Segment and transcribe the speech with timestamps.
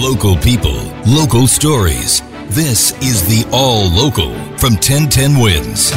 [0.00, 2.22] Local people, local stories.
[2.48, 5.92] This is the All Local from 1010 Wins.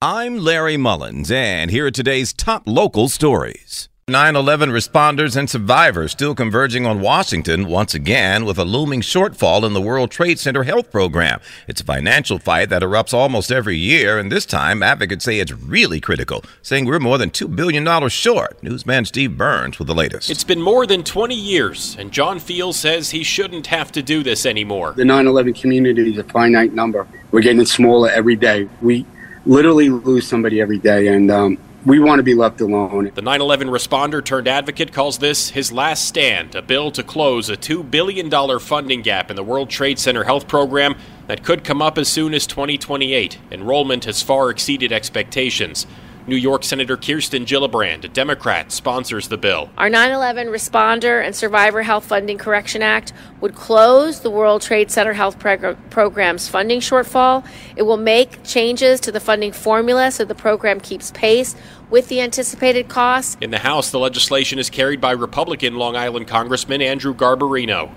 [0.00, 3.89] I'm Larry Mullins, and here are today's top local stories.
[4.10, 9.64] 9 11 responders and survivors still converging on Washington once again with a looming shortfall
[9.64, 11.40] in the World Trade Center health program.
[11.68, 15.52] It's a financial fight that erupts almost every year, and this time advocates say it's
[15.52, 18.60] really critical, saying we're more than $2 billion short.
[18.64, 20.28] Newsman Steve Burns with the latest.
[20.28, 24.24] It's been more than 20 years, and John Feal says he shouldn't have to do
[24.24, 24.92] this anymore.
[24.96, 27.06] The 9 11 community is a finite number.
[27.30, 28.68] We're getting smaller every day.
[28.82, 29.06] We
[29.46, 33.10] literally lose somebody every day, and um, we want to be left alone.
[33.14, 37.48] The 9 11 responder turned advocate calls this his last stand, a bill to close
[37.48, 41.80] a $2 billion funding gap in the World Trade Center health program that could come
[41.80, 43.38] up as soon as 2028.
[43.50, 45.86] Enrollment has far exceeded expectations.
[46.26, 49.70] New York Senator Kirsten Gillibrand, a Democrat, sponsors the bill.
[49.78, 54.90] Our 9 11 Responder and Survivor Health Funding Correction Act would close the World Trade
[54.90, 57.44] Center Health Prog- Program's funding shortfall.
[57.76, 61.56] It will make changes to the funding formula so the program keeps pace
[61.88, 63.36] with the anticipated costs.
[63.40, 67.90] In the House, the legislation is carried by Republican Long Island Congressman Andrew Garbarino.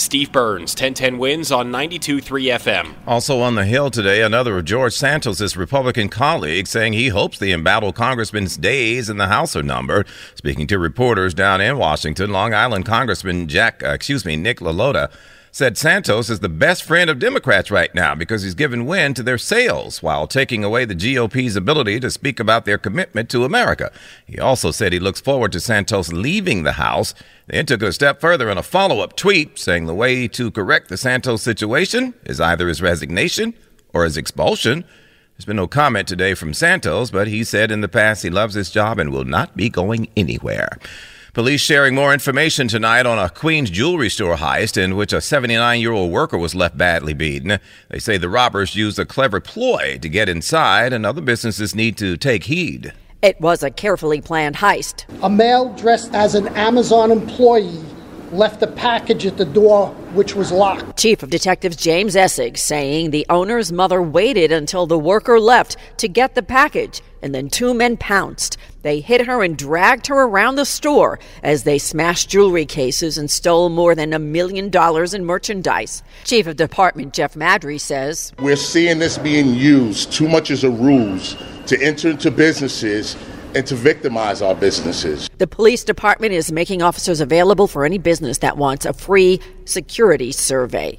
[0.00, 2.22] Steve Burns, 1010 wins on 92.3
[2.58, 2.94] FM.
[3.06, 7.52] Also on the Hill today, another of George Santos's Republican colleagues saying he hopes the
[7.52, 10.08] embattled congressman's days in the House are numbered.
[10.34, 15.12] Speaking to reporters down in Washington, Long Island Congressman Jack, uh, excuse me, Nick LaLota
[15.52, 19.22] said Santos is the best friend of Democrats right now because he's given wind to
[19.22, 23.90] their sails while taking away the GOP's ability to speak about their commitment to America.
[24.26, 27.14] He also said he looks forward to Santos leaving the House,
[27.48, 30.88] then took a step further in a follow up tweet saying the way to correct
[30.88, 33.54] the Santos situation is either his resignation
[33.92, 34.84] or his expulsion.
[35.34, 38.54] There's been no comment today from Santos, but he said in the past he loves
[38.54, 40.78] his job and will not be going anywhere.
[41.32, 45.80] Police sharing more information tonight on a Queens jewelry store heist in which a 79
[45.80, 47.60] year old worker was left badly beaten.
[47.88, 51.96] They say the robbers used a clever ploy to get inside, and other businesses need
[51.98, 52.92] to take heed.
[53.22, 55.04] It was a carefully planned heist.
[55.22, 57.84] A male dressed as an Amazon employee
[58.32, 60.98] left a package at the door which was locked.
[60.98, 66.08] Chief of Detectives James Essig saying the owner's mother waited until the worker left to
[66.08, 68.56] get the package, and then two men pounced.
[68.82, 73.30] They hit her and dragged her around the store as they smashed jewelry cases and
[73.30, 76.02] stole more than a million dollars in merchandise.
[76.24, 80.70] Chief of Department Jeff Maddrey says We're seeing this being used too much as a
[80.70, 83.16] ruse to enter into businesses
[83.54, 85.28] and to victimize our businesses.
[85.38, 90.32] The police department is making officers available for any business that wants a free security
[90.32, 90.98] survey.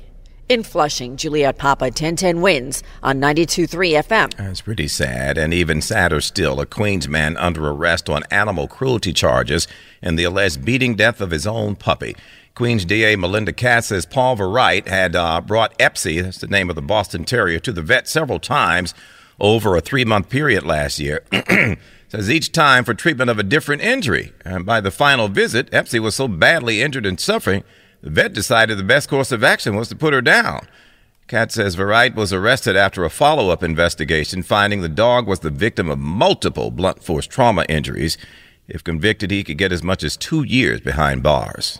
[0.51, 4.35] In Flushing, Juliet Papa 1010 wins on 92.3 FM.
[4.35, 5.37] That's pretty sad.
[5.37, 9.65] And even sadder still, a Queens man under arrest on animal cruelty charges
[10.01, 12.17] and the alleged beating death of his own puppy.
[12.53, 16.75] Queens DA Melinda Katz says Paul Verright had uh, brought Epsy, that's the name of
[16.75, 18.93] the Boston Terrier, to the vet several times
[19.39, 21.23] over a three month period last year.
[22.11, 24.33] says each time for treatment of a different injury.
[24.43, 27.63] And by the final visit, Epsy was so badly injured and suffering
[28.01, 30.67] the vet decided the best course of action was to put her down.
[31.27, 35.49] Katz says Verright was arrested after a follow up investigation, finding the dog was the
[35.49, 38.17] victim of multiple blunt force trauma injuries.
[38.67, 41.79] If convicted, he could get as much as two years behind bars.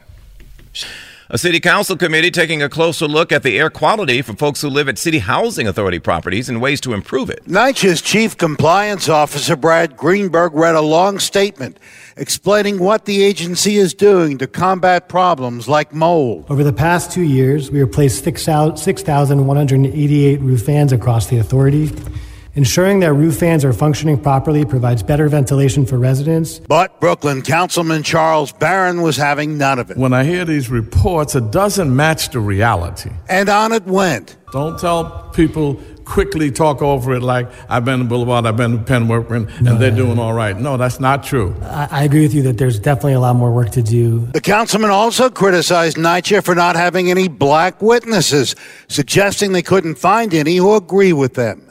[1.34, 4.68] A city council committee taking a closer look at the air quality for folks who
[4.68, 7.42] live at city housing authority properties and ways to improve it.
[7.46, 11.80] NYCHA's chief compliance officer Brad Greenberg read a long statement
[12.18, 16.48] explaining what the agency is doing to combat problems like mold.
[16.50, 21.92] Over the past two years, we replaced 6,188 roof fans across the authority.
[22.54, 26.60] Ensuring that roof fans are functioning properly provides better ventilation for residents.
[26.60, 29.96] But Brooklyn Councilman Charles Barron was having none of it.
[29.96, 33.10] When I hear these reports, it doesn't match the reality.
[33.30, 34.36] And on it went.
[34.52, 38.84] Don't tell people quickly talk over it like I've been to Boulevard, I've been to
[38.84, 40.58] Penwick, and, no, they're doing all right.
[40.58, 41.56] No, that's not true.
[41.62, 44.26] I, I, agree with you that there's definitely a lot more work to do.
[44.34, 48.58] The councilman also criticized NYCHA for not having any black witnesses,
[48.90, 51.71] suggesting they couldn't find any who agree with them.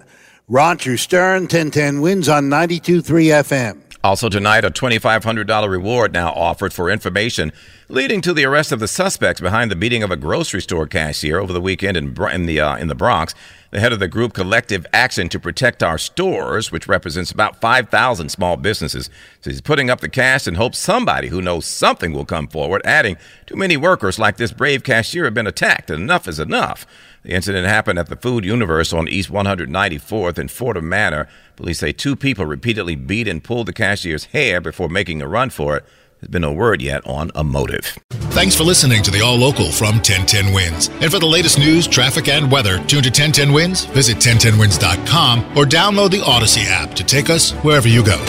[0.51, 3.83] Roger Stern, 1010 wins on 92.3 FM.
[4.03, 7.53] Also tonight, a $2,500 reward now offered for information
[7.91, 11.41] leading to the arrest of the suspects behind the beating of a grocery store cashier
[11.41, 13.35] over the weekend in, in the uh, in the Bronx.
[13.73, 18.29] The head of the group Collective Action to Protect Our Stores, which represents about 5,000
[18.29, 19.09] small businesses,
[19.41, 22.83] says he's putting up the cash and hopes somebody who knows something will come forward,
[22.85, 23.17] adding,
[23.47, 26.85] Too many workers like this brave cashier have been attacked, and enough is enough.
[27.23, 31.29] The incident happened at the Food Universe on East 194th in Fordham Manor.
[31.55, 35.51] Police say two people repeatedly beat and pulled the cashier's hair before making a run
[35.51, 35.85] for it.
[36.21, 37.99] There's been no word yet on a motive.
[38.11, 40.89] Thanks for listening to the All Local from 1010 Wins.
[41.01, 45.65] And for the latest news, traffic, and weather, tune to 1010 Wins, visit 1010wins.com, or
[45.65, 48.23] download the Odyssey app to take us wherever you go.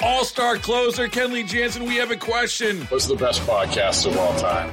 [0.00, 2.82] All star closer, Kenley Jansen, we have a question.
[2.86, 4.72] What's the best podcast of all time?